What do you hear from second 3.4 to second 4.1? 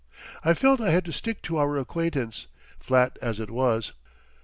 was.